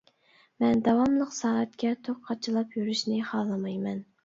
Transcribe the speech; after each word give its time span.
مەن 0.63 0.79
داۋاملىق 0.87 1.35
سائەتكە 1.41 1.93
توك 2.09 2.25
قاچىلاپ 2.31 2.77
يۈرۈشنى 2.81 3.21
خالىمايمەن. 3.31 4.05